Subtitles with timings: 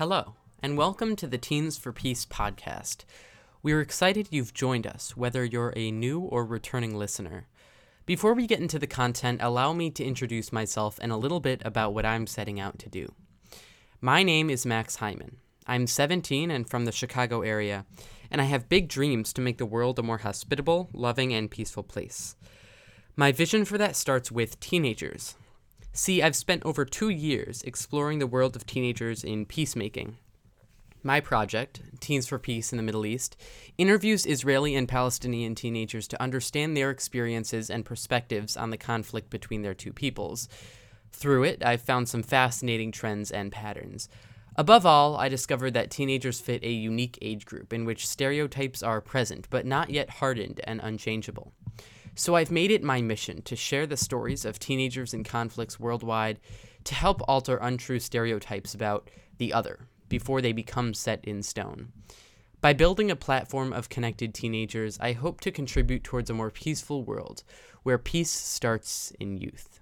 [0.00, 0.32] Hello,
[0.62, 3.04] and welcome to the Teens for Peace podcast.
[3.62, 7.48] We're excited you've joined us, whether you're a new or returning listener.
[8.06, 11.60] Before we get into the content, allow me to introduce myself and a little bit
[11.66, 13.12] about what I'm setting out to do.
[14.00, 15.36] My name is Max Hyman.
[15.66, 17.84] I'm 17 and from the Chicago area,
[18.30, 21.82] and I have big dreams to make the world a more hospitable, loving, and peaceful
[21.82, 22.36] place.
[23.16, 25.34] My vision for that starts with teenagers.
[25.92, 30.18] See, I've spent over two years exploring the world of teenagers in peacemaking.
[31.02, 33.36] My project, Teens for Peace in the Middle East,
[33.76, 39.62] interviews Israeli and Palestinian teenagers to understand their experiences and perspectives on the conflict between
[39.62, 40.48] their two peoples.
[41.10, 44.08] Through it, I've found some fascinating trends and patterns.
[44.56, 49.00] Above all, I discovered that teenagers fit a unique age group in which stereotypes are
[49.00, 51.52] present but not yet hardened and unchangeable.
[52.20, 56.38] So I've made it my mission to share the stories of teenagers in conflicts worldwide
[56.84, 61.92] to help alter untrue stereotypes about the other before they become set in stone.
[62.60, 67.04] By building a platform of connected teenagers, I hope to contribute towards a more peaceful
[67.04, 67.42] world
[67.84, 69.79] where peace starts in youth.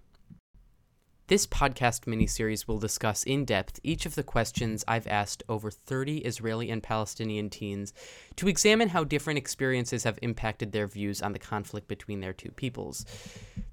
[1.28, 6.20] This podcast miniseries will discuss in depth each of the questions I've asked over 30
[6.20, 7.92] Israeli and Palestinian teens
[8.36, 12.50] to examine how different experiences have impacted their views on the conflict between their two
[12.52, 13.04] peoples.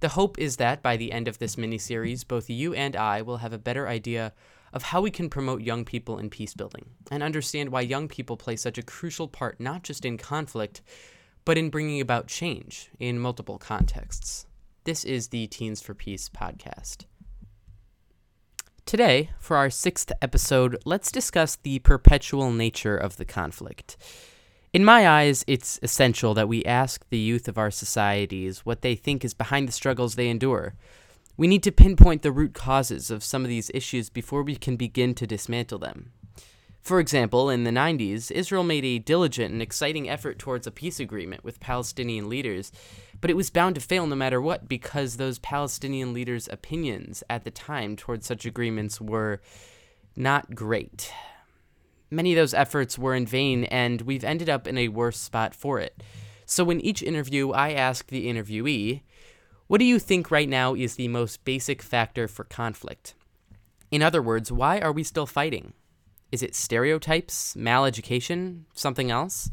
[0.01, 3.37] The hope is that by the end of this miniseries, both you and I will
[3.37, 4.33] have a better idea
[4.73, 8.35] of how we can promote young people in peace building and understand why young people
[8.35, 10.81] play such a crucial part not just in conflict,
[11.45, 14.45] but in bringing about change in multiple contexts.
[14.83, 17.05] This is the Teens for Peace podcast.
[18.85, 23.97] Today, for our sixth episode, let's discuss the perpetual nature of the conflict.
[24.73, 28.93] In my eyes, it's essential that we ask the youth of our societies what they
[28.93, 30.75] think is behind the struggles they endure.
[31.35, 34.75] We need to pinpoint the root causes of some of these issues before we can
[34.75, 36.11] begin to dismantle them.
[36.83, 40.99] For example, in the 90s, Israel made a diligent and exciting effort towards a peace
[40.99, 42.71] agreement with Palestinian leaders,
[43.21, 47.43] but it was bound to fail no matter what because those Palestinian leaders' opinions at
[47.43, 49.41] the time towards such agreements were
[50.15, 51.11] not great.
[52.09, 55.55] Many of those efforts were in vain, and we've ended up in a worse spot
[55.55, 56.01] for it.
[56.45, 59.01] So, in each interview, I ask the interviewee,
[59.67, 63.15] What do you think right now is the most basic factor for conflict?
[63.89, 65.73] In other words, why are we still fighting?
[66.31, 69.49] Is it stereotypes, maleducation, something else?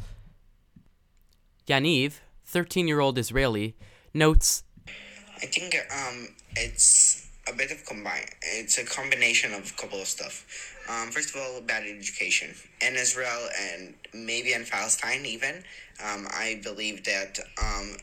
[1.67, 2.15] Yaniv,
[2.53, 3.75] 13 year old Israeli,
[4.13, 4.63] notes
[5.43, 8.27] I think um, it's a bit of combine.
[8.43, 10.47] It's a combination of a couple of stuff.
[10.89, 15.65] Um, first of all, bad education in Israel and maybe in Palestine even.
[16.05, 17.97] Um, I believe that um,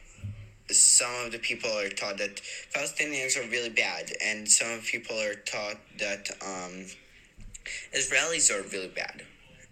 [0.69, 2.41] some of the people are taught that
[2.75, 6.85] Palestinians are really bad, and some people are taught that um,
[7.95, 9.23] Israelis are really bad,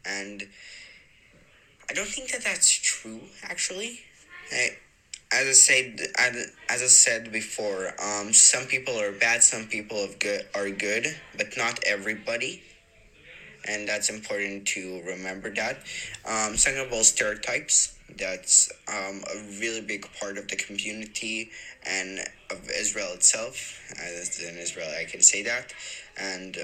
[0.06, 0.44] and
[1.90, 3.22] I don't think that that's true.
[3.44, 4.00] Actually,
[4.52, 10.14] As I said, as I said before, um, some people are bad, some people are
[10.20, 11.06] good, are good,
[11.38, 12.64] but not everybody,
[13.68, 15.80] and that's important to remember that.
[16.26, 17.94] Um, second of all, stereotypes.
[18.18, 21.52] That's um, a really big part of the community
[21.86, 22.20] and
[22.50, 23.82] of Israel itself.
[24.02, 25.74] As in Israel, I can say that,
[26.18, 26.58] and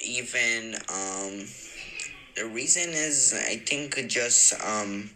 [0.00, 1.46] even um,
[2.36, 5.10] the reason is I think just um,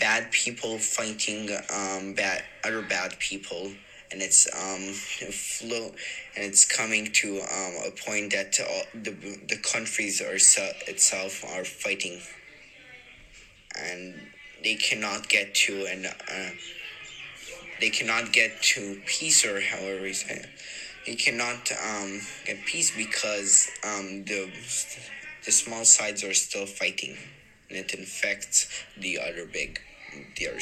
[0.00, 3.72] bad people fighting um, bad other bad people.
[4.12, 5.90] And it's um flow
[6.36, 9.10] and it's coming to um, a point that all the
[9.48, 12.20] the countries are se- itself are fighting.
[13.76, 14.14] And
[14.62, 16.50] they cannot get to and uh,
[17.80, 20.48] they cannot get to peace or however you say it.
[21.06, 24.50] You cannot um, get peace because um, the
[25.44, 27.18] the small sides are still fighting,
[27.74, 29.80] and it infects the other big,
[30.36, 30.58] the other.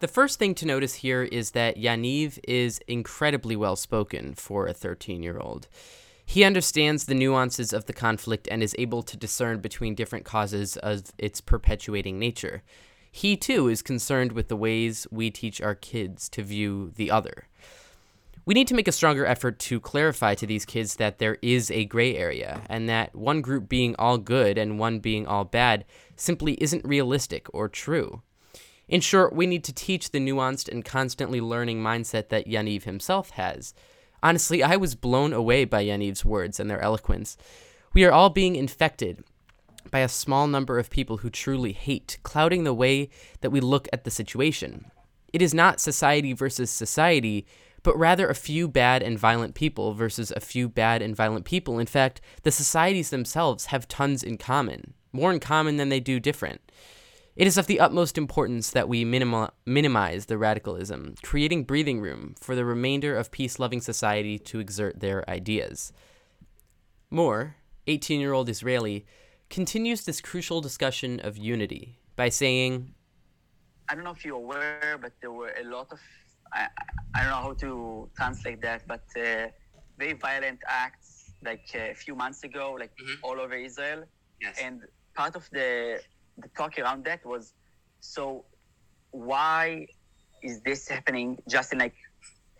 [0.00, 4.74] The first thing to notice here is that Yaniv is incredibly well spoken for a
[4.74, 5.68] 13 year old.
[6.26, 10.76] He understands the nuances of the conflict and is able to discern between different causes
[10.76, 12.62] of its perpetuating nature.
[13.16, 17.48] He too is concerned with the ways we teach our kids to view the other.
[18.44, 21.70] We need to make a stronger effort to clarify to these kids that there is
[21.70, 25.86] a gray area and that one group being all good and one being all bad
[26.14, 28.20] simply isn't realistic or true.
[28.86, 33.30] In short, we need to teach the nuanced and constantly learning mindset that Yaniv himself
[33.30, 33.72] has.
[34.22, 37.38] Honestly, I was blown away by Yaniv's words and their eloquence.
[37.94, 39.24] We are all being infected
[39.90, 43.08] by a small number of people who truly hate, clouding the way
[43.40, 44.90] that we look at the situation.
[45.32, 47.46] It is not society versus society,
[47.82, 51.78] but rather a few bad and violent people versus a few bad and violent people.
[51.78, 56.18] In fact, the societies themselves have tons in common, more in common than they do
[56.18, 56.60] different.
[57.36, 62.34] It is of the utmost importance that we minima- minimize the radicalism, creating breathing room
[62.40, 65.92] for the remainder of peace loving society to exert their ideas.
[67.10, 67.56] Moore,
[67.86, 69.04] 18 year old Israeli,
[69.50, 72.94] continues this crucial discussion of unity by saying,
[73.88, 76.00] I don't know if you're aware, but there were a lot of
[76.52, 76.68] I,
[77.14, 79.48] I don't know how to translate that, but uh,
[79.98, 83.14] very violent acts like uh, a few months ago, like mm-hmm.
[83.22, 84.04] all over Israel.
[84.40, 84.58] Yes.
[84.62, 84.82] And
[85.14, 86.00] part of the
[86.38, 87.54] the talk around that was,
[88.00, 88.44] so
[89.10, 89.86] why
[90.42, 91.94] is this happening just in like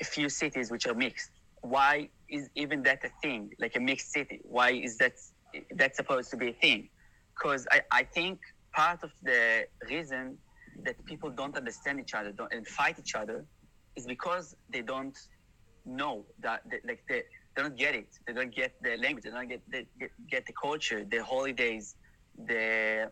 [0.00, 1.31] a few cities which are mixed?
[1.61, 4.41] Why is even that a thing, like a mixed city?
[4.43, 5.15] Why is that
[5.75, 6.89] that's supposed to be a thing?
[7.35, 8.41] Because I, I think
[8.75, 10.39] part of the reason
[10.85, 13.45] that people don't understand each other don't, and fight each other
[13.97, 15.17] is because they don't
[15.85, 17.23] know that like they,
[17.55, 20.47] they don't get it they don't get the language they don't get they, get, get
[20.47, 21.95] the culture the holidays
[22.47, 23.11] the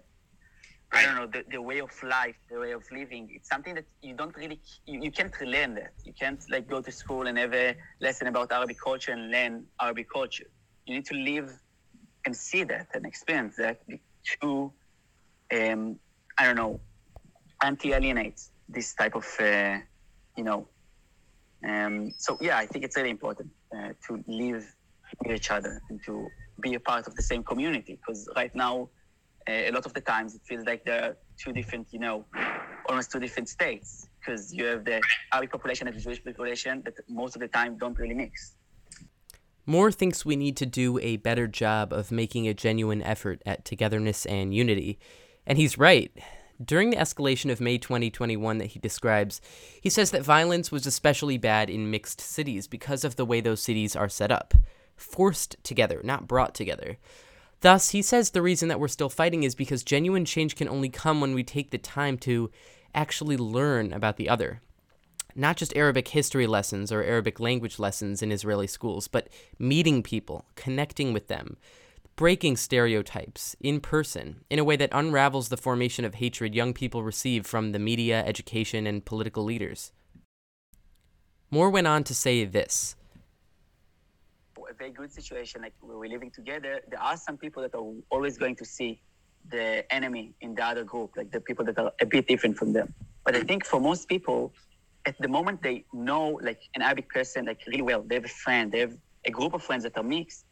[0.92, 3.28] I don't know the, the way of life, the way of living.
[3.32, 5.94] It's something that you don't really you, you can't learn that.
[6.04, 9.64] You can't like go to school and have a lesson about Arabic culture and learn
[9.80, 10.44] Arabic culture.
[10.86, 11.50] You need to live
[12.24, 13.80] and see that and experience that
[14.40, 14.72] to
[15.54, 15.98] um,
[16.38, 16.80] I don't know
[17.62, 19.78] anti-alienate this type of uh,
[20.36, 20.68] you know
[21.66, 24.64] um, so yeah, I think it's really important uh, to live
[25.22, 26.26] with each other and to
[26.60, 28.88] be a part of the same community because right now,
[29.48, 32.24] uh, a lot of the times it feels like there are two different, you know,
[32.88, 35.00] almost two different states because you have the
[35.32, 38.56] Arabic population and the Jewish population that most of the time don't really mix.
[39.66, 43.64] Moore thinks we need to do a better job of making a genuine effort at
[43.64, 44.98] togetherness and unity.
[45.46, 46.12] And he's right.
[46.62, 49.40] During the escalation of May 2021 that he describes,
[49.80, 53.62] he says that violence was especially bad in mixed cities because of the way those
[53.62, 54.54] cities are set up
[54.96, 56.98] forced together, not brought together.
[57.60, 60.88] Thus, he says the reason that we're still fighting is because genuine change can only
[60.88, 62.50] come when we take the time to
[62.94, 64.60] actually learn about the other.
[65.36, 69.28] Not just Arabic history lessons or Arabic language lessons in Israeli schools, but
[69.58, 71.56] meeting people, connecting with them,
[72.14, 77.02] breaking stereotypes in person in a way that unravels the formation of hatred young people
[77.02, 79.90] receive from the media, education, and political leaders.
[81.50, 82.94] Moore went on to say this.
[84.70, 88.38] A very good situation, like we're living together, there are some people that are always
[88.38, 89.00] going to see
[89.50, 92.72] the enemy in the other group, like the people that are a bit different from
[92.72, 92.94] them.
[93.24, 94.52] But I think for most people,
[95.06, 98.36] at the moment they know like an Arabic person like really well, they have a
[98.44, 98.96] friend, they have
[99.26, 100.44] a group of friends that are mixed,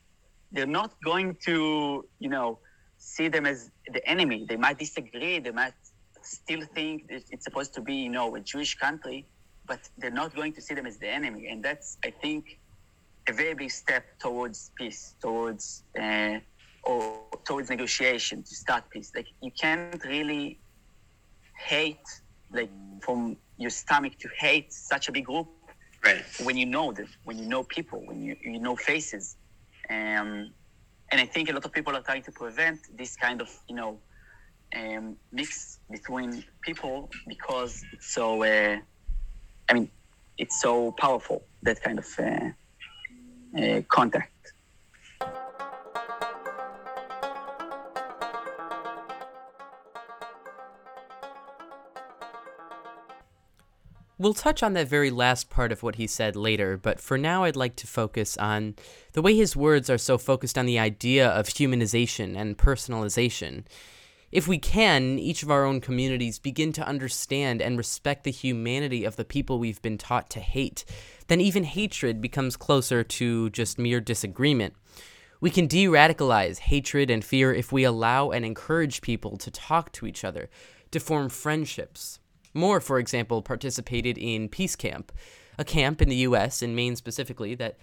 [0.53, 2.59] they're not going to, you know,
[2.99, 4.47] see them as the enemy.
[4.49, 5.39] They might disagree.
[5.41, 5.75] They might
[6.23, 9.27] still think it's supposed to be, you know, a Jewish country,
[9.67, 11.49] but they're not going to see them as the enemy.
[11.49, 12.45] And that's, I think,
[13.29, 16.39] a very big step towards peace, towards uh,
[16.85, 19.11] or towards negotiation to start peace.
[19.15, 20.61] Like you can't really
[21.67, 22.07] hate,
[22.53, 25.49] like from your stomach to hate such a big group.
[26.05, 26.25] Right.
[26.43, 29.37] When you know them, when you know people, when you, you know faces,
[29.89, 30.53] um,
[31.13, 33.77] and I think a lot of people are trying to prevent this kind of, you
[33.77, 34.01] know,
[34.75, 38.79] um, mix between people because it's so, uh,
[39.69, 39.91] I mean,
[40.39, 44.32] it's so powerful, that kind of uh, uh, contact.
[54.23, 57.43] We'll touch on that very last part of what he said later, but for now
[57.43, 58.77] I'd like to focus on
[59.15, 63.65] the way his words are so focused on the idea of humanization and personalization.
[64.31, 69.03] If we can, each of our own communities, begin to understand and respect the humanity
[69.05, 70.85] of the people we've been taught to hate,
[71.27, 74.75] then even hatred becomes closer to just mere disagreement.
[75.41, 79.91] We can de radicalize hatred and fear if we allow and encourage people to talk
[79.95, 80.49] to each other,
[80.93, 82.21] to form friendships,
[82.55, 85.13] Moore, for example, participated in Peace Camp,
[85.59, 87.79] a camp in the U.S., in Maine specifically, that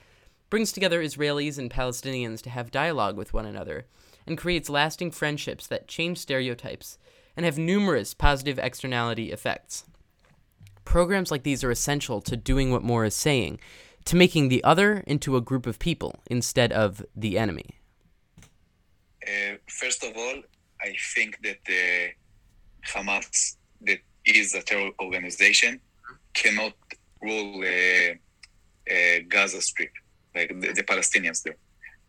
[0.50, 3.86] brings together Israelis and Palestinians to have dialogue with one another
[4.26, 6.98] and creates lasting friendships that change stereotypes
[7.36, 9.86] and have numerous positive externality effects.
[10.86, 13.60] Programs like these are essential to doing what Moore is saying,
[14.06, 17.80] to making the other into a group of people instead of the enemy.
[19.24, 20.42] Uh, first of all,
[20.82, 22.10] I think that uh,
[22.88, 24.00] Hamas, that
[24.36, 25.80] is a terror organization
[26.34, 26.74] cannot
[27.22, 28.14] rule uh,
[28.92, 29.92] uh, Gaza Strip,
[30.36, 31.52] like the, the, Palestinians do.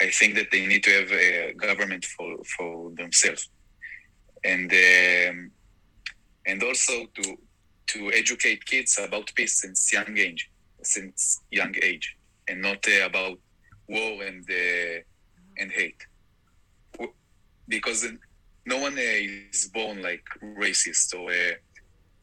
[0.00, 3.48] I think that they need to have a government for, for themselves.
[4.44, 5.50] and um,
[6.46, 7.36] and also to
[7.86, 10.50] to educate kids about peace since young age,
[10.82, 12.16] since young age,
[12.48, 13.38] and not uh, about
[13.88, 15.00] war and uh,
[15.58, 16.06] and hate,
[17.68, 18.06] because
[18.66, 19.18] no one uh,
[19.52, 21.30] is born like racist or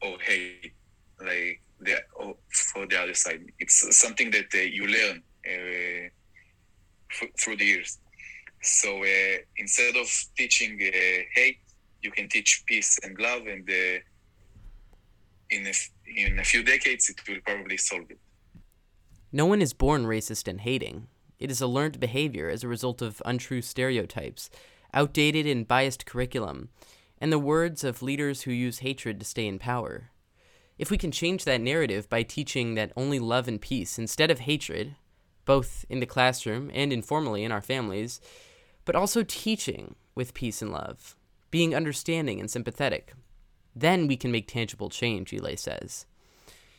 [0.02, 0.72] uh, or hate
[1.20, 3.40] like the or for the other side.
[3.58, 6.08] It's something that uh, you learn uh,
[7.10, 7.98] f- through the years.
[8.62, 10.78] So uh, instead of teaching
[11.34, 11.58] hate,
[12.02, 13.68] you can teach peace and love, and
[15.50, 15.72] in a,
[16.16, 18.18] in a few decades, it will probably solve it.
[19.32, 21.06] No one is born racist and hating.
[21.38, 24.50] It is a learned behavior as a result of untrue stereotypes,
[24.92, 26.70] outdated and biased curriculum,
[27.20, 30.10] and the words of leaders who use hatred to stay in power.
[30.78, 34.40] If we can change that narrative by teaching that only love and peace instead of
[34.40, 34.94] hatred,
[35.44, 38.20] both in the classroom and informally in our families,
[38.84, 41.16] but also teaching with peace and love,
[41.50, 43.12] being understanding and sympathetic,
[43.74, 46.06] then we can make tangible change, Eli says.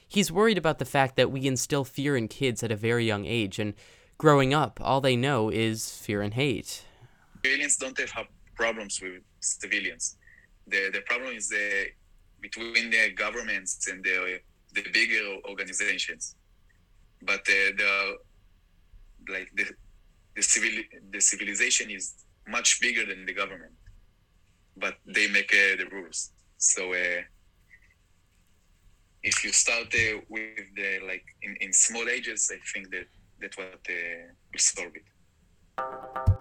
[0.07, 3.25] He's worried about the fact that we instill fear in kids at a very young
[3.25, 3.73] age, and
[4.17, 6.83] growing up, all they know is fear and hate.
[7.43, 10.17] Civilians don't have problems with civilians.
[10.69, 11.87] The, the problem is the
[12.41, 14.39] between the governments and the,
[14.73, 16.35] the bigger organizations.
[17.21, 18.15] But uh, the
[19.29, 19.65] like the
[20.35, 22.13] the civil the civilization is
[22.47, 23.73] much bigger than the government,
[24.77, 26.31] but they make uh, the rules.
[26.57, 27.21] So uh,
[29.23, 33.07] if you start uh, with the like in, in small ages, I think that
[33.41, 36.38] that's what uh, will solve it.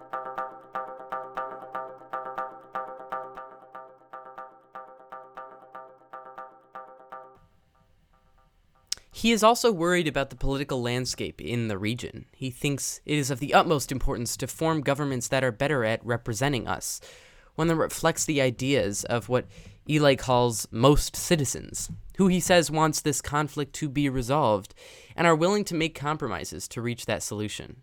[9.18, 12.26] He is also worried about the political landscape in the region.
[12.37, 16.06] He thinks it is of the utmost importance to form governments that are better at
[16.06, 17.00] representing us,
[17.56, 19.46] one that reflects the ideas of what
[19.90, 24.72] Eli calls most citizens, who he says wants this conflict to be resolved
[25.16, 27.82] and are willing to make compromises to reach that solution.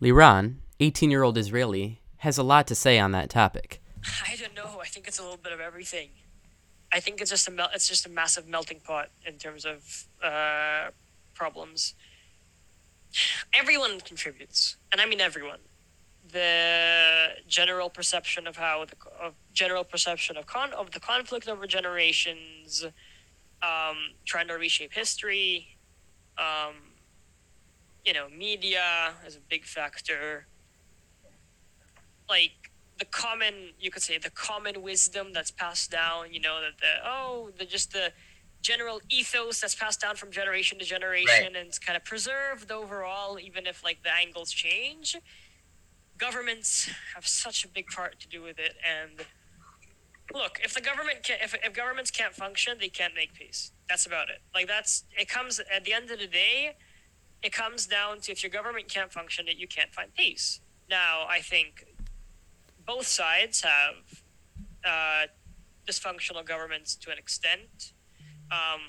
[0.00, 3.82] Liran, 18 year old Israeli, has a lot to say on that topic.
[4.24, 4.78] I don't know.
[4.80, 6.10] I think it's a little bit of everything.
[6.92, 10.06] I think it's just a mel- it's just a massive melting pot in terms of
[10.22, 10.90] uh,
[11.34, 11.94] problems.
[13.52, 15.60] Everyone contributes, and I mean everyone.
[16.32, 21.66] The general perception of how the of general perception of con of the conflict over
[21.66, 22.84] generations,
[23.62, 25.76] um, trying to reshape history,
[26.38, 26.74] um,
[28.04, 30.46] you know, media is a big factor.
[32.28, 36.78] Like the common you could say the common wisdom that's passed down you know that
[36.78, 38.10] the oh the just the
[38.66, 41.46] general ethos that's passed down from generation to generation right.
[41.46, 45.16] and it's kind of preserved overall even if like the angles change.
[46.18, 49.24] Governments have such a big part to do with it and
[50.34, 53.70] look if the government can if, if governments can't function they can't make peace.
[53.88, 54.40] That's about it.
[54.52, 56.76] Like that's it comes at the end of the day
[57.44, 60.60] it comes down to if your government can't function that you can't find peace.
[60.90, 61.85] Now i think
[62.86, 64.22] both sides have
[64.84, 65.26] uh,
[65.86, 67.92] dysfunctional governments to an extent.
[68.50, 68.80] Um,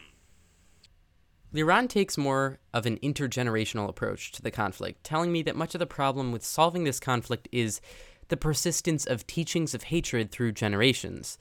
[1.54, 5.80] Liran takes more of an intergenerational approach to the conflict, telling me that much of
[5.80, 7.82] the problem with solving this conflict is
[8.27, 11.38] the persistence of teachings of hatred through generations.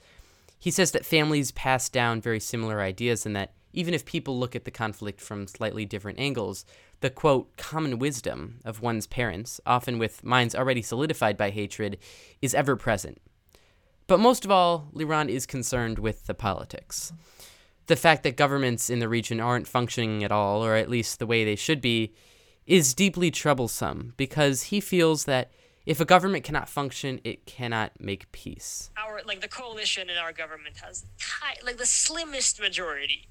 [0.57, 4.55] He says that families pass down very similar ideas and that even if people look
[4.55, 6.65] at the conflict from slightly different angles,
[7.01, 11.97] the quote, common wisdom of one's parents, often with minds already solidified by hatred,
[12.41, 13.19] is ever present.
[14.07, 17.13] But most of all, Liran is concerned with the politics.
[17.87, 21.27] The fact that governments in the region aren't functioning at all, or at least the
[21.27, 22.13] way they should be,
[22.65, 25.51] is deeply troublesome because he feels that
[25.85, 28.89] if a government cannot function, it cannot make peace.
[28.97, 31.05] Our like the coalition in our government has
[31.63, 33.29] like the slimmest majority,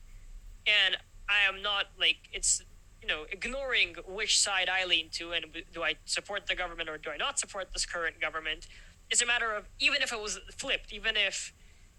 [0.66, 0.96] and
[1.28, 2.62] I am not like it's
[3.06, 6.98] you know, ignoring which side I lean to and do I support the government or
[6.98, 8.66] do I not support this current government.
[9.10, 11.52] It's a matter of even if it was flipped, even if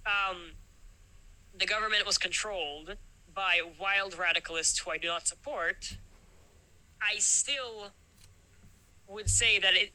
[0.05, 0.51] um,
[1.57, 2.97] the government was controlled
[3.33, 5.97] by wild radicalists who I do not support,
[7.01, 7.91] I still
[9.07, 9.93] would say that it,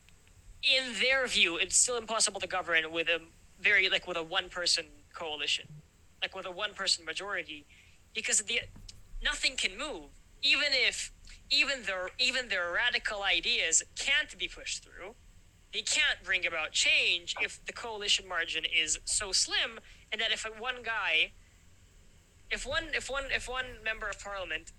[0.62, 3.20] in their view, it's still impossible to govern with a
[3.60, 5.66] very like with a one person coalition,
[6.22, 7.66] like with a one person majority,
[8.14, 8.60] because the
[9.22, 10.08] nothing can move
[10.42, 11.12] even if
[11.50, 15.14] even their even their radical ideas can't be pushed through,
[15.72, 19.80] they can't bring about change if the coalition margin is so slim,
[20.10, 21.32] and that if one guy,
[22.50, 24.72] if one if one if one member of parliament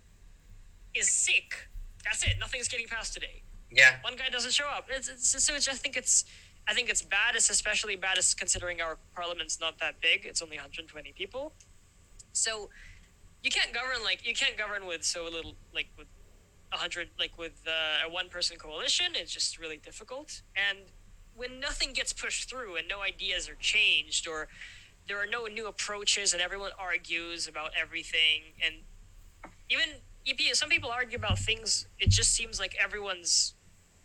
[0.93, 1.69] is sick,
[2.03, 2.35] that's it.
[2.39, 3.43] Nothing's getting passed today.
[3.71, 3.95] Yeah.
[4.01, 4.87] One guy doesn't show up.
[4.89, 6.25] It's, it's, so it's, I think it's
[6.67, 7.35] I think it's bad.
[7.35, 10.25] It's especially bad as considering our parliament's not that big.
[10.25, 11.53] It's only 120 people.
[12.31, 12.69] So
[13.43, 16.07] you can't govern like you can't govern with so little like with
[16.71, 19.07] a hundred like with uh, a one person coalition.
[19.13, 20.41] It's just really difficult.
[20.55, 20.79] And
[21.35, 24.47] when nothing gets pushed through and no ideas are changed or
[25.07, 28.75] there are no new approaches and everyone argues about everything and
[29.69, 29.95] even
[30.25, 33.55] EP, some people argue about things it just seems like everyone's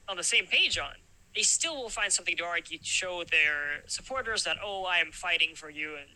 [0.08, 0.94] on the same page on
[1.34, 5.12] they still will find something to argue to show their supporters that oh I am
[5.12, 6.08] fighting for you and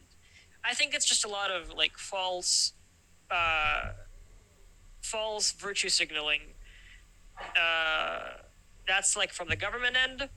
[0.64, 2.72] I think it's just a lot of like false
[3.32, 3.92] uh,
[5.00, 6.40] false virtue signaling
[7.56, 8.20] uh,
[8.86, 10.28] that's like from the government end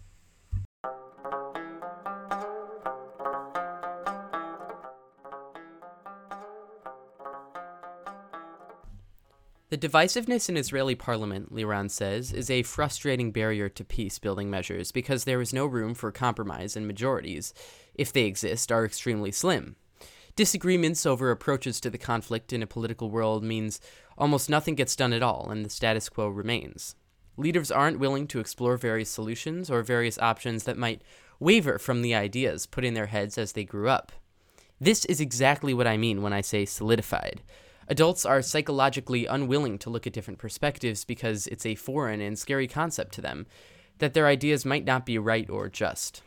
[9.75, 14.94] The divisiveness in Israeli parliament, Liran says, is a frustrating barrier to peace building measures
[14.94, 17.54] because there is no room for compromise and majorities,
[17.94, 19.75] if they exist, are extremely slim.
[20.36, 23.80] Disagreements over approaches to the conflict in a political world means
[24.18, 26.96] almost nothing gets done at all and the status quo remains.
[27.38, 31.01] Leaders aren't willing to explore various solutions or various options that might
[31.39, 34.12] waver from the ideas put in their heads as they grew up.
[34.80, 37.42] This is exactly what I mean when I say solidified.
[37.88, 42.68] Adults are psychologically unwilling to look at different perspectives because it's a foreign and scary
[42.68, 43.46] concept to them,
[44.00, 46.22] that their ideas might not be right or just.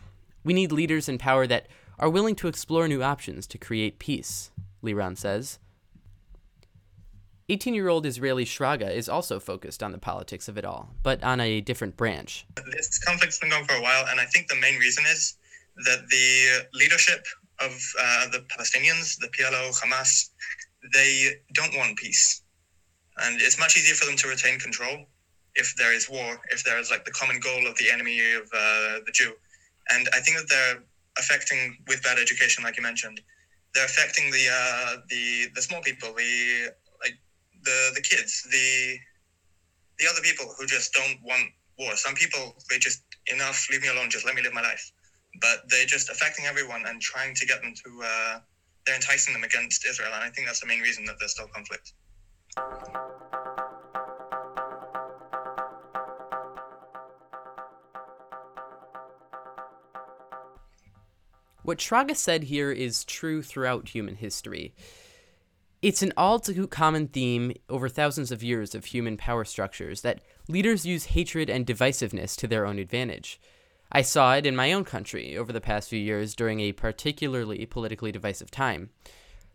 [0.44, 4.50] We need leaders in power that are willing to explore new options to create peace,
[4.82, 5.58] Liran says.
[7.50, 11.22] 18 year old Israeli Shraga is also focused on the politics of it all, but
[11.24, 12.46] on a different branch.
[12.72, 15.34] This conflict's been going for a while, and I think the main reason is
[15.86, 17.24] that the leadership
[17.60, 20.30] of uh, the Palestinians, the PLO, Hamas,
[20.92, 22.42] they don't want peace.
[23.22, 25.06] And it's much easier for them to retain control
[25.54, 28.42] if there is war, if there is like the common goal of the enemy of
[28.42, 29.32] uh, the Jew.
[29.90, 30.82] And I think that they're
[31.18, 33.20] affecting with bad education, like you mentioned,
[33.74, 37.16] they're affecting the uh, the the small people, the like
[37.62, 38.98] the the kids, the
[39.98, 41.96] the other people who just don't want war.
[41.96, 44.90] Some people they just enough, leave me alone, just let me live my life.
[45.40, 48.38] But they're just affecting everyone and trying to get them to uh,
[48.86, 51.48] they're enticing them against Israel, and I think that's the main reason that there's still
[51.48, 51.92] conflict.
[61.68, 64.72] What Shraga said here is true throughout human history.
[65.82, 70.22] It's an all too common theme over thousands of years of human power structures that
[70.48, 73.38] leaders use hatred and divisiveness to their own advantage.
[73.92, 77.66] I saw it in my own country over the past few years during a particularly
[77.66, 78.88] politically divisive time.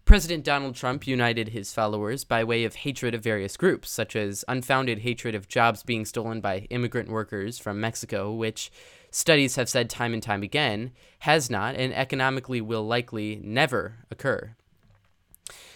[0.06, 4.46] President Donald Trump united his followers by way of hatred of various groups, such as
[4.48, 8.70] unfounded hatred of jobs being stolen by immigrant workers from Mexico, which
[9.14, 14.56] studies have said time and time again has not and economically will likely never occur.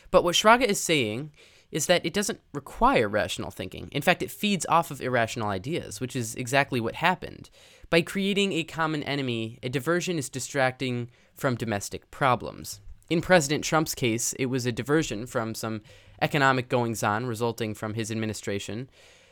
[0.09, 1.31] But what Shraga is saying
[1.71, 3.89] is that it doesn't require rational thinking.
[3.91, 7.49] In fact, it feeds off of irrational ideas, which is exactly what happened.
[7.89, 12.79] By creating a common enemy, a diversion is distracting from domestic problems.
[13.09, 15.81] In President Trump's case, it was a diversion from some
[16.21, 18.89] economic goings on resulting from his administration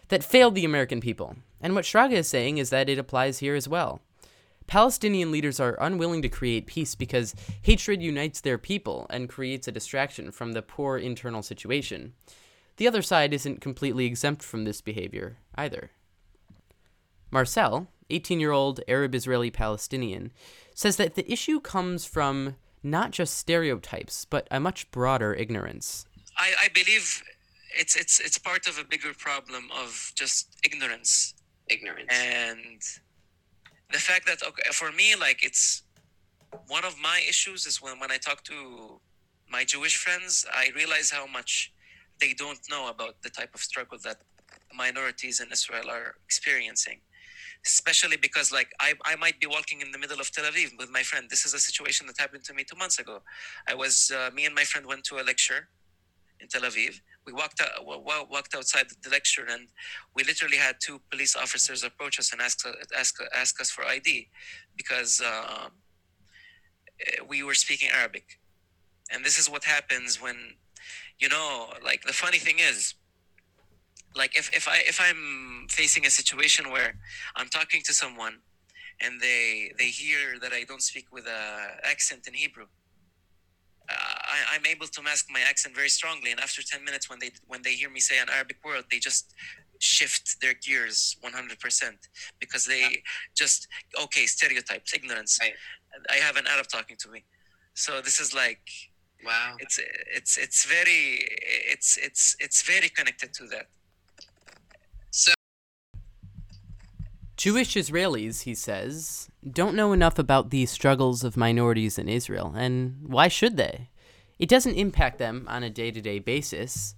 [0.10, 1.36] that failed the American people.
[1.62, 4.02] And what Shraga is saying is that it applies here as well.
[4.68, 9.72] Palestinian leaders are unwilling to create peace because hatred unites their people and creates a
[9.72, 12.14] distraction from the poor internal situation.
[12.78, 15.92] The other side isn't completely exempt from this behavior either.
[17.32, 20.32] Marcel, 18 year old Arab Israeli Palestinian,
[20.74, 26.06] says that the issue comes from not just stereotypes, but a much broader ignorance.
[26.38, 27.24] I, I believe
[27.76, 31.34] it's, it's, it's part of a bigger problem of just ignorance.
[31.68, 32.08] Ignorance.
[32.10, 32.82] And
[33.92, 35.84] the fact that, okay, for me, like, it's
[36.68, 39.00] one of my issues is when, when I talk to
[39.50, 41.74] my Jewish friends, I realize how much
[42.20, 44.18] they don't know about the type of struggle that
[44.74, 47.00] minorities in Israel are experiencing
[47.66, 50.90] especially because like I, I might be walking in the middle of Tel Aviv with
[50.92, 51.28] my friend.
[51.30, 53.22] This is a situation that happened to me two months ago.
[53.68, 55.70] I was uh, me and my friend went to a lecture
[56.46, 57.02] in Tel Aviv.
[57.26, 57.86] We walked out,
[58.36, 59.68] walked outside the lecture, and
[60.16, 62.58] we literally had two police officers approach us and ask
[62.98, 64.30] ask ask us for ID
[64.78, 65.70] because uh,
[67.28, 68.40] we were speaking Arabic.
[69.12, 70.38] And this is what happens when,
[71.20, 72.96] you know, like the funny thing is
[74.16, 76.96] like if, if i if i'm facing a situation where
[77.36, 78.36] i'm talking to someone
[79.02, 81.42] and they they hear that i don't speak with a
[81.84, 82.68] accent in hebrew
[83.90, 83.94] uh,
[84.36, 87.32] I, i'm able to mask my accent very strongly and after 10 minutes when they
[87.48, 89.34] when they hear me say an arabic word they just
[89.80, 91.92] shift their gears 100%
[92.40, 93.04] because they
[93.36, 93.68] just
[94.02, 95.54] okay stereotypes ignorance Right.
[96.10, 97.24] i have an arab talking to me
[97.74, 98.62] so this is like
[99.26, 99.56] Wow.
[99.60, 99.80] it's
[100.18, 101.26] it's it's very
[101.74, 103.68] it's it's it's very connected to that
[107.46, 112.98] Jewish Israelis, he says, don't know enough about the struggles of minorities in Israel, and
[113.04, 113.92] why should they?
[114.40, 116.96] It doesn't impact them on a day to day basis.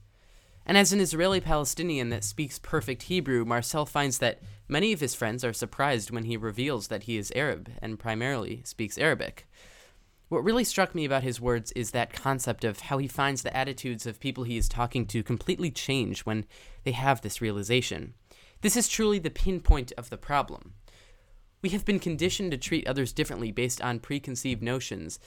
[0.66, 5.14] And as an Israeli Palestinian that speaks perfect Hebrew, Marcel finds that many of his
[5.14, 9.50] friends are surprised when he reveals that he is Arab and primarily speaks Arabic.
[10.30, 13.54] What really struck me about his words is that concept of how he finds the
[13.54, 16.46] attitudes of people he is talking to completely change when
[16.86, 18.14] they have this realization.
[18.68, 20.74] This is truly the pinpoint of the problem.
[21.62, 25.20] We have been conditioned to treat others differently based on preconceived notions,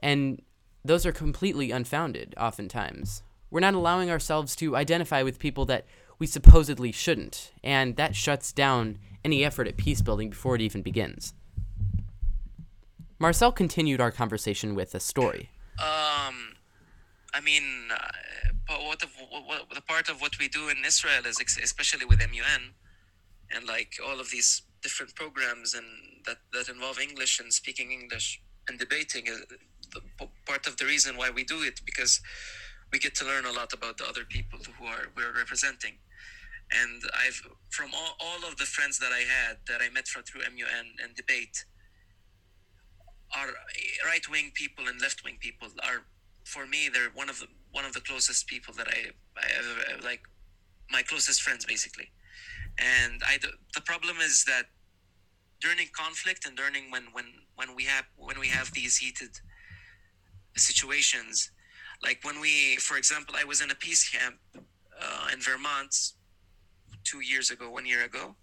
[0.00, 0.42] and
[0.84, 3.22] those are completely unfounded, oftentimes.
[3.50, 5.86] We're not allowing ourselves to identify with people that
[6.18, 10.82] we supposedly shouldn't, and that shuts down any effort at peace building before it even
[10.82, 11.32] begins.
[13.18, 15.48] Marcel continued our conversation with a story.
[15.78, 16.56] Um,
[17.32, 21.40] I mean, uh, what, what, what the part of what we do in Israel is,
[21.40, 22.74] especially with MUN,
[23.54, 25.86] and like all of these different programs and
[26.26, 29.42] that that involve English and speaking English and debating, is
[30.46, 32.20] part of the reason why we do it because
[32.92, 35.94] we get to learn a lot about the other people who are we're representing.
[36.72, 40.22] And I've from all, all of the friends that I had that I met from
[40.22, 41.64] through MUN and debate
[43.36, 43.48] are
[44.06, 46.04] right wing people and left wing people are
[46.44, 50.02] for me they're one of the one of the closest people that I I ever
[50.04, 50.22] like
[50.90, 52.10] my closest friends basically
[52.78, 53.38] and I
[53.74, 54.64] the problem is that
[55.60, 59.30] during conflict and during when when when we have when we have these heated
[60.56, 61.50] situations
[62.02, 65.94] like when we for example I was in a peace camp uh, in Vermont
[67.04, 68.36] two years ago one year ago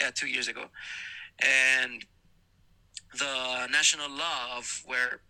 [0.00, 0.64] yeah two years ago.
[1.40, 2.04] And
[3.18, 5.20] the national law of where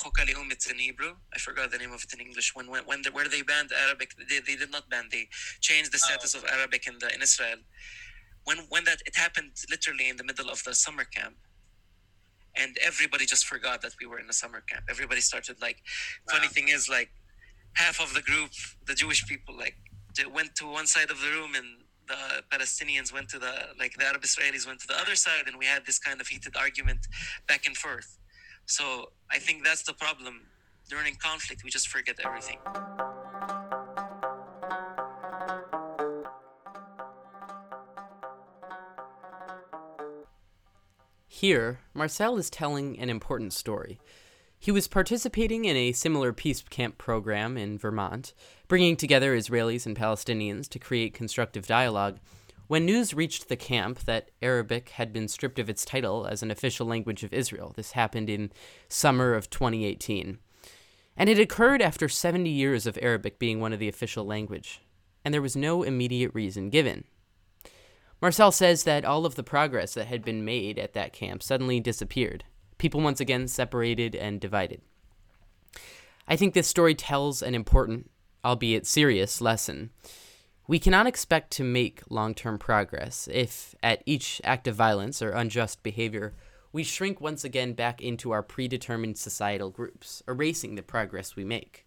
[0.00, 1.12] Chok Halaum, it's in Hebrew.
[1.34, 2.54] I forgot the name of it in English.
[2.54, 5.08] When when, when the, where they banned Arabic, they, they did not ban.
[5.10, 5.28] They
[5.60, 7.58] changed the status oh, of Arabic in the in Israel.
[8.44, 11.36] When when that it happened literally in the middle of the summer camp,
[12.54, 14.84] and everybody just forgot that we were in a summer camp.
[14.88, 15.78] Everybody started like.
[16.30, 17.10] Funny thing is like,
[17.74, 18.50] half of the group,
[18.86, 19.76] the Jewish people, like
[20.32, 21.66] went to one side of the room and
[22.08, 25.56] the Palestinians went to the like the Arab Israelis went to the other side, and
[25.58, 27.06] we had this kind of heated argument
[27.48, 28.18] back and forth.
[28.66, 30.42] So I think that's the problem.
[30.88, 32.58] During conflict, we just forget everything.
[41.28, 44.00] Here, Marcel is telling an important story.
[44.58, 48.32] He was participating in a similar peace camp program in Vermont,
[48.68, 52.18] bringing together Israelis and Palestinians to create constructive dialogue,
[52.66, 56.50] when news reached the camp that Arabic had been stripped of its title as an
[56.50, 57.72] official language of Israel.
[57.76, 58.52] This happened in
[58.88, 60.38] summer of 2018.
[61.16, 64.82] And it occurred after 70 years of Arabic being one of the official language,
[65.24, 67.04] and there was no immediate reason given.
[68.20, 71.80] Marcel says that all of the progress that had been made at that camp suddenly
[71.80, 72.44] disappeared.
[72.78, 74.80] People once again separated and divided.
[76.28, 78.10] I think this story tells an important,
[78.44, 79.90] albeit serious, lesson.
[80.68, 85.30] We cannot expect to make long term progress if, at each act of violence or
[85.30, 86.34] unjust behavior,
[86.72, 91.86] we shrink once again back into our predetermined societal groups, erasing the progress we make.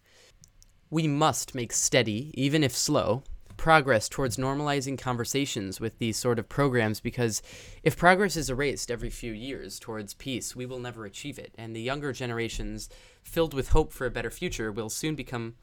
[0.88, 3.22] We must make steady, even if slow,
[3.58, 7.42] progress towards normalizing conversations with these sort of programs because
[7.82, 11.76] if progress is erased every few years towards peace, we will never achieve it, and
[11.76, 12.88] the younger generations,
[13.22, 15.56] filled with hope for a better future, will soon become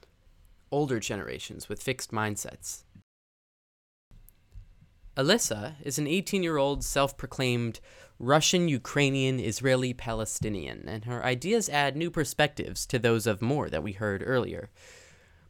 [0.71, 2.83] older generations with fixed mindsets.
[5.17, 7.79] Alyssa is an 18 year old self proclaimed
[8.19, 13.83] Russian, Ukrainian, Israeli Palestinian, and her ideas add new perspectives to those of Moore that
[13.83, 14.69] we heard earlier.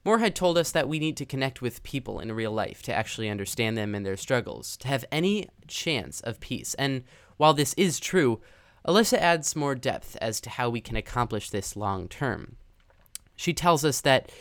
[0.05, 2.93] Moore had told us that we need to connect with people in real life to
[2.93, 6.73] actually understand them and their struggles, to have any chance of peace.
[6.75, 7.03] And
[7.35, 8.39] while this is true,
[8.87, 12.55] Alyssa adds more depth as to how we can accomplish this long term.
[13.35, 14.31] She tells us that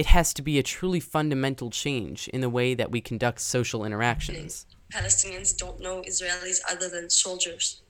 [0.00, 3.84] it has to be a truly fundamental change in the way that we conduct social
[3.84, 4.64] interactions.
[4.90, 7.82] Palestinians don't know Israelis other than soldiers.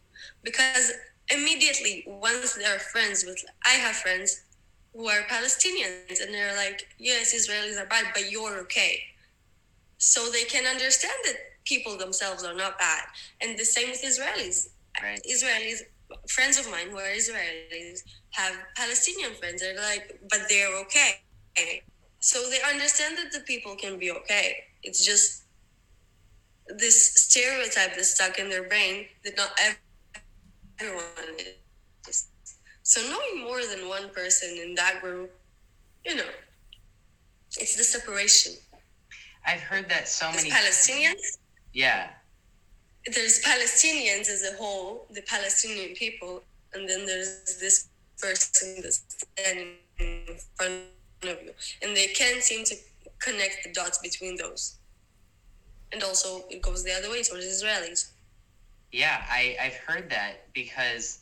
[0.43, 0.91] Because
[1.33, 4.43] immediately, once they're friends with, I have friends
[4.93, 8.99] who are Palestinians, and they're like, yes, Israelis are bad, but you're okay.
[9.99, 13.05] So they can understand that people themselves are not bad.
[13.41, 14.71] And the same with Israelis.
[15.01, 15.21] Right.
[15.31, 15.83] Israelis,
[16.29, 18.01] friends of mine who are Israelis,
[18.33, 19.63] have Palestinian friends.
[19.63, 21.13] They're like, but they're okay.
[22.21, 24.57] So they understand that the people can be okay.
[24.83, 25.45] It's just
[26.69, 29.51] this stereotype that's stuck in their brain that not
[30.79, 31.05] everyone
[31.39, 32.29] is.
[32.83, 35.33] So knowing more than one person in that group,
[36.05, 36.31] you know,
[37.59, 38.53] it's the separation.
[39.47, 40.51] I've heard that so There's many.
[40.51, 41.39] Palestinians.
[41.73, 42.11] Yeah.
[43.07, 46.43] There's Palestinians as a whole, the Palestinian people,
[46.75, 47.89] and then there's this
[48.21, 49.03] person that's
[49.39, 50.75] standing in front
[51.29, 51.53] of you,
[51.83, 52.75] and they can't seem to
[53.19, 54.77] connect the dots between those.
[55.93, 58.11] And also, it goes the other way towards Israelis.
[58.93, 61.19] Yeah, I, I've heard that because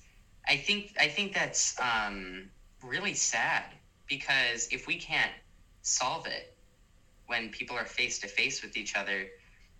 [0.47, 2.49] I think I think that's um,
[2.83, 3.65] really sad
[4.09, 5.33] because if we can't
[5.83, 6.55] solve it
[7.27, 9.27] when people are face to face with each other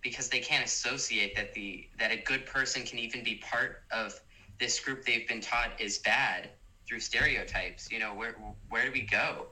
[0.01, 4.19] because they can't associate that the that a good person can even be part of
[4.59, 6.49] this group they've been taught is bad
[6.87, 8.35] through stereotypes, you know, where
[8.69, 9.47] where do we go?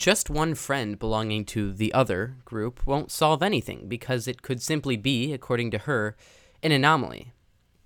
[0.00, 4.96] Just one friend belonging to the other group won't solve anything because it could simply
[4.96, 6.16] be, according to her,
[6.62, 7.34] an anomaly.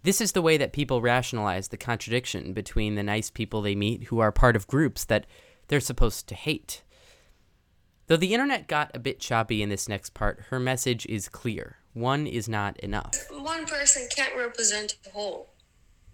[0.05, 4.05] This is the way that people rationalize the contradiction between the nice people they meet
[4.05, 5.27] who are part of groups that
[5.67, 6.85] they're supposed to hate.
[8.07, 11.79] Though the internet got a bit choppy in this next part, her message is clear.
[11.95, 13.17] One is not enough.
[13.33, 15.49] One person can't represent the whole,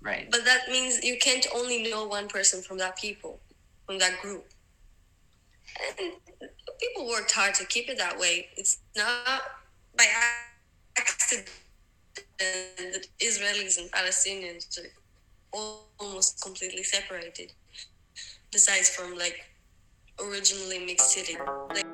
[0.01, 0.31] Right.
[0.31, 3.39] but that means you can't only know one person from that people,
[3.85, 4.47] from that group.
[5.99, 6.13] And
[6.81, 8.49] people worked hard to keep it that way.
[8.57, 9.43] It's not
[9.97, 10.07] by
[10.97, 11.49] accident
[12.39, 17.53] that Israelis and Palestinians are almost completely separated,
[18.51, 19.45] besides from like
[20.21, 21.37] originally mixed city.
[21.69, 21.87] Like,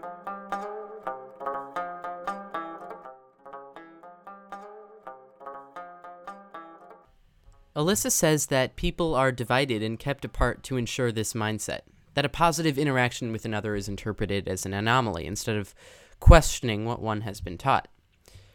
[7.76, 11.82] Alyssa says that people are divided and kept apart to ensure this mindset,
[12.16, 15.74] that a positive interaction with another is interpreted as an anomaly instead of
[16.18, 17.88] questioning what one has been taught.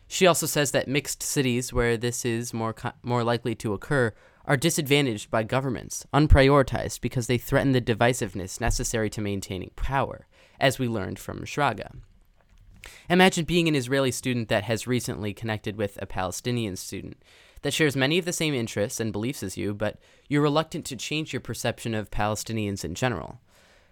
[0.08, 4.16] She also says that mixed cities where this is more co- more likely to occur
[4.46, 10.26] are disadvantaged by governments, unprioritized because they threaten the divisiveness necessary to maintaining power,
[10.60, 11.92] as we learned from Shraga.
[13.12, 17.22] Imagine being an Israeli student that has recently connected with a Palestinian student
[17.62, 20.96] that shares many of the same interests and beliefs as you, but you're reluctant to
[20.96, 23.40] change your perception of Palestinians in general.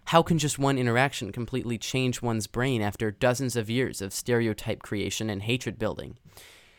[0.09, 4.81] How can just one interaction completely change one's brain after dozens of years of stereotype
[4.81, 6.17] creation and hatred building?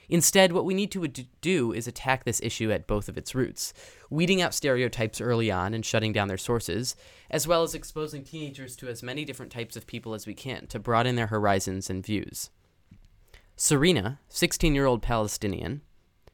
[0.08, 1.06] Instead, what we need to
[1.40, 3.72] do is attack this issue at both of its roots,
[4.10, 6.96] weeding out stereotypes early on and shutting down their sources,
[7.30, 10.66] as well as exposing teenagers to as many different types of people as we can
[10.66, 12.50] to broaden their horizons and views.
[13.54, 15.82] Serena, 16 year old Palestinian,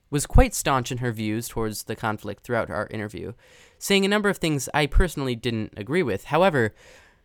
[0.08, 3.34] was quite staunch in her views towards the conflict throughout our interview,
[3.86, 6.24] saying a number of things I personally didn't agree with.
[6.24, 6.74] However,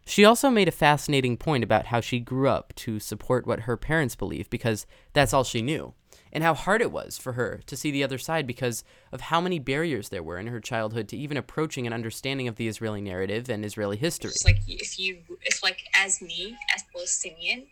[0.05, 3.77] she also made a fascinating point about how she grew up to support what her
[3.77, 5.93] parents believe because that's all she knew,
[6.31, 9.41] and how hard it was for her to see the other side because of how
[9.41, 13.01] many barriers there were in her childhood to even approaching an understanding of the Israeli
[13.01, 14.31] narrative and Israeli history.
[14.31, 17.67] It's like if you, it's like as me as Palestinian,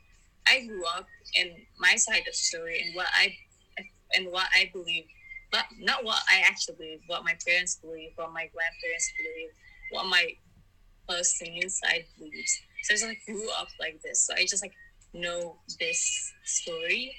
[0.48, 3.36] I grew up in my side of the story and what I,
[4.16, 5.06] and what I believe,
[5.54, 9.50] not not what I actually believe, what my parents believe, what my grandparents believe,
[9.92, 10.28] what my
[11.08, 12.62] Palestinian side believes.
[12.84, 14.26] So I just like grew up like this.
[14.26, 14.74] So I just like
[15.14, 17.16] know this story,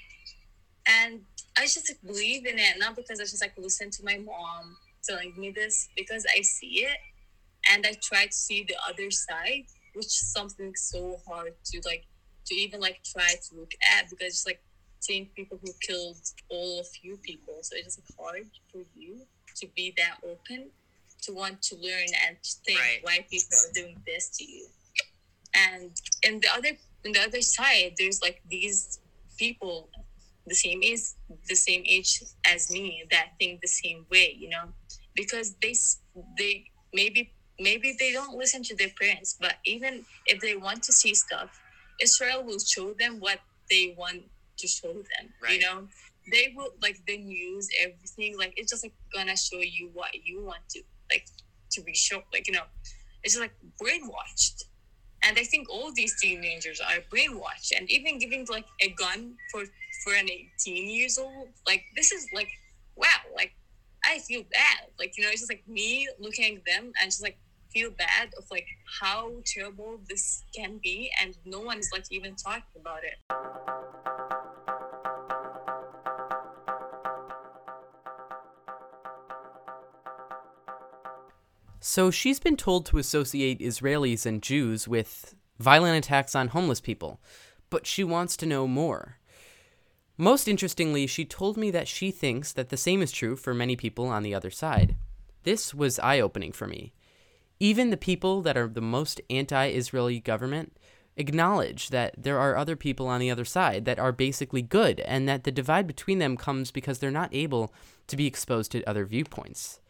[0.87, 1.21] and
[1.57, 4.77] I just like, believe in it not because I just like listen to my mom
[5.03, 6.97] telling me this because I see it
[7.71, 12.05] and I try to see the other side, which is something so hard to like
[12.45, 14.61] to even like try to look at because it's like
[15.01, 16.17] seeing people who killed
[16.49, 17.57] all of you people.
[17.61, 19.21] So it's like hard for you
[19.57, 20.69] to be that open,
[21.23, 22.99] to want to learn and to think Right.
[23.03, 24.67] why people are doing this to you.
[25.55, 25.91] And
[26.23, 28.99] in the other in the other side, there's like these
[29.37, 29.89] people
[30.47, 31.01] the same age
[31.47, 34.69] the same age as me that think the same way, you know,
[35.15, 35.73] because they
[36.37, 40.93] they maybe maybe they don't listen to their parents, but even if they want to
[40.93, 41.49] see stuff,
[42.01, 44.23] Israel will show them what they want
[44.61, 45.33] to show them.
[45.49, 45.87] You know,
[46.31, 48.37] they will like the news, everything.
[48.37, 51.25] Like it's just like gonna show you what you want to like
[51.71, 52.23] to be shown.
[52.33, 52.63] Like you know,
[53.23, 54.63] it's just like brainwashed.
[55.23, 59.63] And I think all these teenagers are brainwashed, and even giving like a gun for
[60.03, 62.49] for an 18 years old, like this is like,
[62.95, 63.53] wow, like
[64.05, 64.89] I feel bad.
[64.97, 67.37] Like you know, it's just like me looking at them and just like
[67.71, 68.67] feel bad of like
[68.99, 74.50] how terrible this can be, and no one is like even talking about it.
[81.83, 87.19] So she's been told to associate Israelis and Jews with violent attacks on homeless people,
[87.71, 89.17] but she wants to know more.
[90.15, 93.75] Most interestingly, she told me that she thinks that the same is true for many
[93.75, 94.95] people on the other side.
[95.41, 96.93] This was eye opening for me.
[97.59, 100.77] Even the people that are the most anti Israeli government
[101.17, 105.27] acknowledge that there are other people on the other side that are basically good, and
[105.27, 107.73] that the divide between them comes because they're not able
[108.05, 109.80] to be exposed to other viewpoints.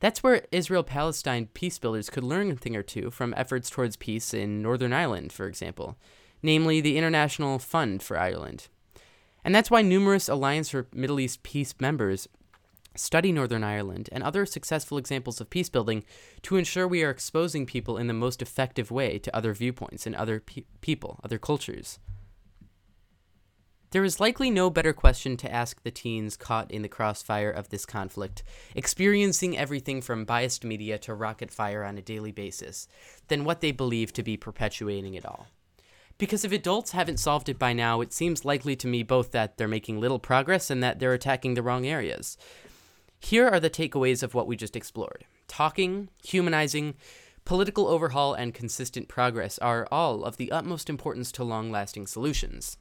[0.00, 3.96] That's where Israel Palestine peace builders could learn a thing or two from efforts towards
[3.96, 5.96] peace in Northern Ireland, for example,
[6.42, 8.68] namely the International Fund for Ireland.
[9.44, 12.28] And that's why numerous Alliance for Middle East Peace members
[12.94, 16.04] study Northern Ireland and other successful examples of peace building
[16.42, 20.14] to ensure we are exposing people in the most effective way to other viewpoints and
[20.14, 21.98] other pe- people, other cultures.
[23.90, 27.70] There is likely no better question to ask the teens caught in the crossfire of
[27.70, 28.42] this conflict,
[28.74, 32.86] experiencing everything from biased media to rocket fire on a daily basis,
[33.28, 35.46] than what they believe to be perpetuating it all.
[36.18, 39.56] Because if adults haven't solved it by now, it seems likely to me both that
[39.56, 42.36] they're making little progress and that they're attacking the wrong areas.
[43.20, 46.94] Here are the takeaways of what we just explored talking, humanizing,
[47.46, 52.76] political overhaul, and consistent progress are all of the utmost importance to long lasting solutions.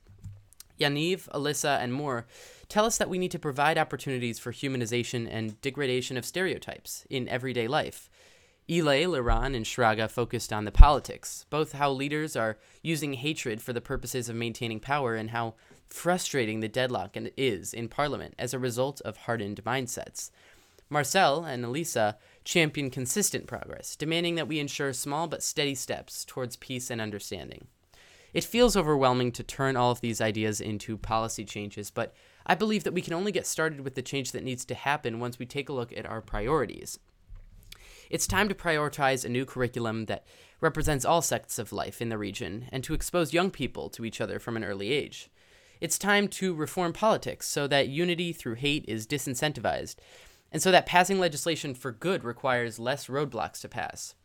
[0.79, 2.25] Yaniv, Alyssa, and more
[2.69, 7.27] tell us that we need to provide opportunities for humanization and degradation of stereotypes in
[7.29, 8.09] everyday life.
[8.69, 13.71] Ile, Liran, and Shraga focused on the politics, both how leaders are using hatred for
[13.71, 15.53] the purposes of maintaining power and how
[15.87, 20.31] frustrating the deadlock is in Parliament as a result of hardened mindsets.
[20.89, 26.57] Marcel and Elisa champion consistent progress, demanding that we ensure small but steady steps towards
[26.57, 27.67] peace and understanding.
[28.33, 32.13] It feels overwhelming to turn all of these ideas into policy changes, but
[32.45, 35.19] I believe that we can only get started with the change that needs to happen
[35.19, 36.99] once we take a look at our priorities.
[38.09, 40.25] It's time to prioritize a new curriculum that
[40.61, 44.21] represents all sects of life in the region and to expose young people to each
[44.21, 45.29] other from an early age.
[45.79, 49.95] It's time to reform politics so that unity through hate is disincentivized,
[50.51, 54.15] and so that passing legislation for good requires less roadblocks to pass.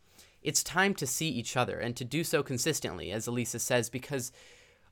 [0.43, 4.31] It's time to see each other and to do so consistently, as Elisa says, because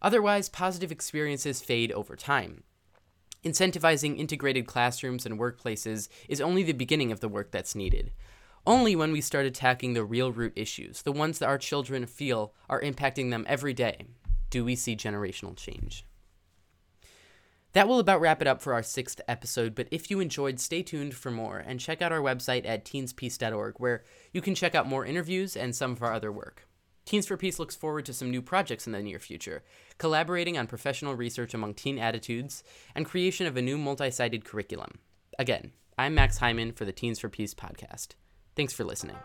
[0.02, 2.64] otherwise positive experiences fade over time.
[3.44, 8.12] Incentivizing integrated classrooms and workplaces is only the beginning of the work that's needed.
[8.66, 12.54] Only when we start attacking the real root issues, the ones that our children feel
[12.70, 14.06] are impacting them every day,
[14.52, 16.06] do we see generational change.
[17.74, 20.84] That will about wrap it up for our sixth episode, but if you enjoyed, stay
[20.84, 24.04] tuned for more and check out our website at teenspeace.org, where
[24.34, 26.68] you can check out more interviews and some of our other work.
[27.06, 29.64] Teens for Peace looks forward to some new projects in the near future,
[29.98, 35.00] collaborating on professional research among teen attitudes and creation of a new multi sided curriculum.
[35.40, 38.10] Again, I'm Max Hyman for the Teens for Peace podcast.
[38.56, 39.18] Thanks for listening.